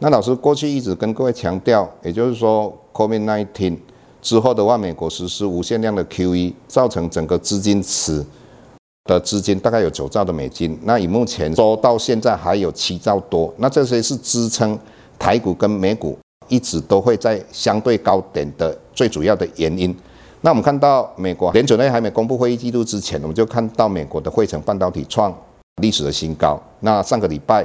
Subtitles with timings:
[0.00, 3.76] 那老师过去一直跟各位强调，也就是说，COVID-19
[4.20, 8.24] 之后的话，美国实施无限量的 QE，造成整个资金池
[9.04, 10.78] 的资金大概有九兆的美金。
[10.82, 14.78] 那以目前收到现在还有七兆多，那这些是支撑
[15.18, 19.94] 台股跟美股一直都会在相对高点的最主要的原因。
[20.40, 25.34] 那我们看到美国联准会还没公布会议记录之前，我们就看到美国的费城半导体创
[25.80, 26.60] 历史的新高。
[26.80, 27.64] 那上个礼拜。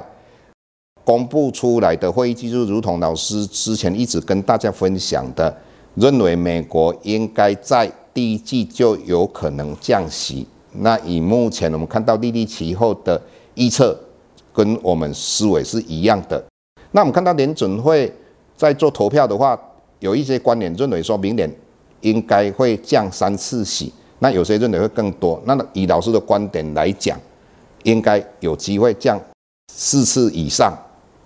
[1.09, 5.51] 公布出来的会议记录，如同老师之前一直跟大家分享的，
[5.95, 10.45] 认为美国应该在第一季就有可能降息。
[10.73, 13.19] 那以目前我们看到利率期货的
[13.55, 13.99] 预测，
[14.53, 16.39] 跟我们思维是一样的。
[16.91, 18.13] 那我们看到联准会
[18.55, 19.59] 在做投票的话，
[19.97, 21.51] 有一些观点认为说明年
[22.01, 25.41] 应该会降三次息，那有些认为会更多。
[25.45, 27.19] 那以老师的观点来讲，
[27.81, 29.19] 应该有机会降
[29.73, 30.71] 四次以上。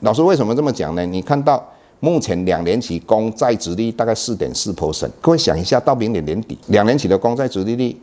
[0.04, 1.06] 老师为什么这么讲呢？
[1.06, 1.66] 你看到
[2.02, 7.96] 目前两年期公债殖利率大概四点四 percent，各位想一下，到明年年底，两年期的公债殖利率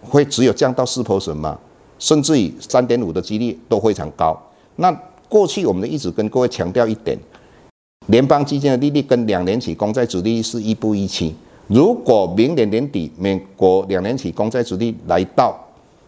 [0.00, 1.58] 会只有降到四 percent 吗？
[1.98, 4.40] 甚至于三点五的几率都非常高。
[4.76, 4.92] 那
[5.28, 7.18] 过去我们一直跟各位强调一点，
[8.06, 11.34] 联邦基金的利率跟两年期公债殖利率是一步一期。
[11.66, 15.58] 如果明年年底美国两年期公债殖利率来到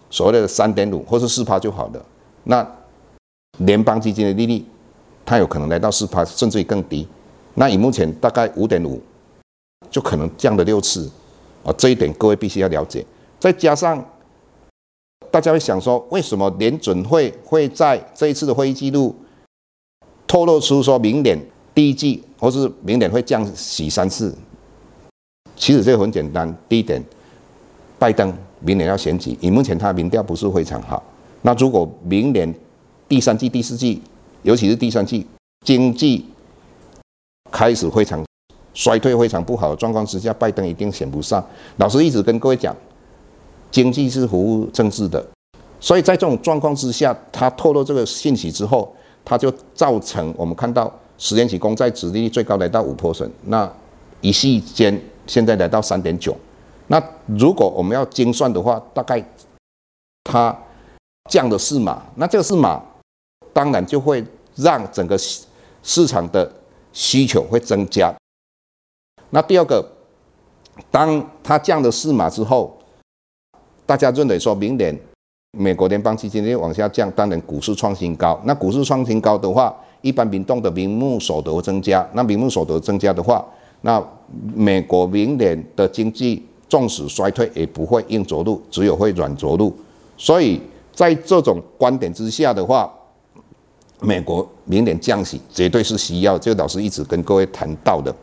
[0.09, 2.01] 所谓的三点五或是四趴就好了，
[2.45, 2.65] 那
[3.59, 4.65] 联邦基金的利率。
[5.27, 7.07] 它有可能来到四趴，甚至于更低。
[7.55, 9.03] 那以目前大概五点五，
[9.91, 11.11] 就可能降了六次
[11.65, 11.75] 啊！
[11.77, 13.05] 这一点各位必须要了解。
[13.41, 14.03] 再加上
[15.31, 19.15] 大家会想说，为什么联准会会在这一次的会议记录
[20.27, 21.39] 透露出说明年
[21.75, 24.33] 第一季或是明年会降息三次？
[25.57, 26.55] 其实这个很简单。
[26.69, 27.03] 第一点，
[27.99, 31.03] 拜登明年要选举，以目前他民调不是非常好。
[31.43, 32.55] 那如果明年
[33.09, 34.03] 第三季、第四季，
[34.43, 35.27] 尤其是第三季
[35.65, 36.27] 经济
[37.51, 38.25] 开始非常
[38.75, 41.45] 衰退、非常不好的状况之下，拜登一定选不上。
[41.79, 42.75] 老师一直跟各位讲，
[43.71, 45.25] 经济是服务政治的，
[45.81, 48.95] 所以在这种状况之下，他透露这个信息之后，
[49.25, 53.71] 他就造成我们看到十年期公债殖利率最高来到五 p e 那
[54.21, 56.37] 一夕间现在来到三点九。
[56.89, 59.25] 那如果我们要精算的话，大概
[60.25, 60.57] 它
[61.31, 62.83] 降的是码，那这个是码
[63.57, 64.23] 当然就会。
[64.59, 65.45] 让整个市
[65.83, 66.51] 市场的
[66.91, 68.11] 需求会增加。
[69.29, 69.87] 那第二个，
[70.91, 72.75] 当它降了四码之后，
[73.85, 74.99] 大家认为说明年
[75.59, 78.41] 美国联邦基金利率往下降，当然股市创新高。
[78.45, 82.09] 那股市创新高的话，一般民众的名目所得增加。
[82.15, 83.45] 那名目所得增加的话，
[83.83, 84.03] 那
[84.55, 89.77] 美国明年的经济纵使衰退，也不会硬着陆，只有会软着陆。
[90.17, 90.59] 所以
[90.95, 92.91] 在这种观点之下的话，
[94.01, 98.15] 美国明年降息绝对是需要，这个老师一直跟各位谈到的。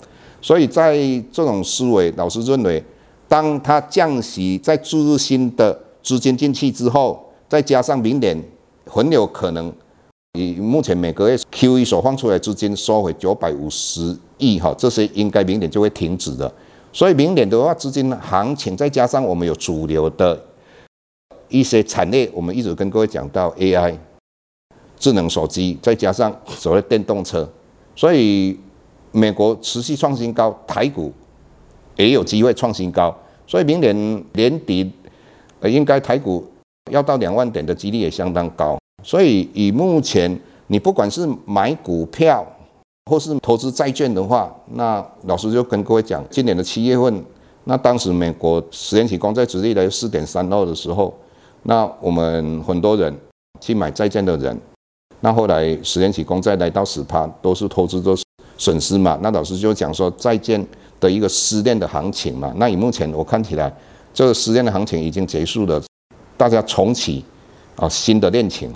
[0.42, 0.98] 所以在
[1.32, 2.84] 这种思维，老师认为，
[3.28, 8.38] 当它降息，再注入新的资金进去之后，再加上明年
[8.86, 9.74] 很有可能，
[10.34, 16.54] 以目前每个月 QE 所放出来资金收回九百五十亿哈，这些应该明年就会停止的。
[16.92, 20.40] 所以明年的话，资金行情再加上我们有主流的
[21.48, 23.98] 一些产业，我们一直跟各位讲到 AI。
[24.98, 27.48] 智能手机再加上所谓电动车，
[27.96, 28.58] 所以
[29.12, 31.12] 美国持续创新高，台股
[31.96, 33.16] 也有机会创新高。
[33.46, 34.90] 所以明年年底，
[35.60, 36.46] 呃，应该台股
[36.90, 38.78] 要到两万点的几率也相当高。
[39.04, 42.46] 所以以目前你不管是买股票
[43.12, 47.24] 或是投资债券的话，那老师就跟各位讲，今年的七月份，
[47.66, 51.14] 那当时美国十年期公债殖利率四点三二的时候，
[51.64, 53.14] 那我们很多人
[53.60, 54.58] 去买债券的人。
[55.24, 58.14] 那后来十年期公债来到十趴，都是投资都
[58.58, 59.18] 损失嘛。
[59.22, 60.64] 那老师就讲说，债券
[61.00, 62.52] 的一个失恋的行情嘛。
[62.58, 63.74] 那以目前我看起来，
[64.14, 65.82] 这个失恋的行情已经结束了。
[66.36, 67.24] 大家重启
[67.78, 68.70] 啊新的恋情。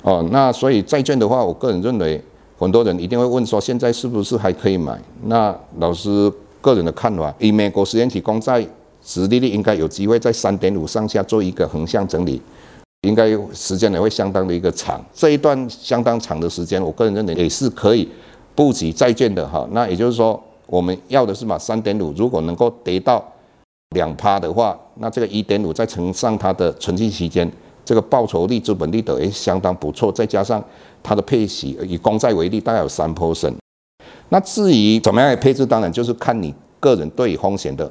[0.00, 2.18] 哦，那所以债券的话，我个人认为，
[2.58, 4.98] 很多人一定会问说，现在是不是还可以买？
[5.24, 6.32] 那老师
[6.62, 8.66] 个人的看法，以美国十年期公债
[9.04, 12.40] 殖利率应该有机会在三点五上下做一个横向整理，
[13.08, 15.02] 应该时间也会相当的一个长。
[15.12, 18.08] 这一段相当长的时间，我个人认为也是可以
[18.54, 19.66] 布局债券的哈。
[19.72, 23.24] 那也就是说，我们要的是把三点五，如果能够跌到
[23.96, 27.50] 两趴的话，那这个一点五再乘上它的存续期间。
[27.84, 30.62] 这个报酬率、资本利得也相当不错，再加上
[31.02, 33.54] 它的配息，以公债为例，大概有三 percent。
[34.28, 37.90] 那至于怎么样的配置，当然就是看你个人对风险的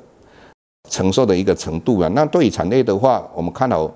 [0.91, 2.07] 承受的一个程度了。
[2.09, 3.91] 那对于产业的话，我们看好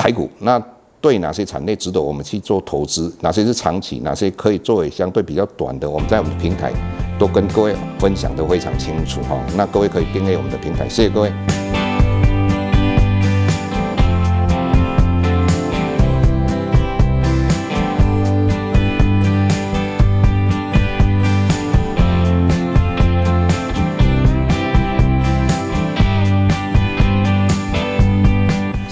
[0.00, 0.30] 台股。
[0.38, 0.58] 那
[0.98, 3.14] 对哪些产业值得我们去做投资？
[3.20, 3.98] 哪些是长期？
[3.98, 5.88] 哪些可以作为相对比较短的？
[5.88, 6.72] 我们在我们的平台
[7.18, 9.38] 都跟各位分享得非常清楚哈。
[9.54, 11.59] 那各位可以订阅我们的平台，谢谢各位。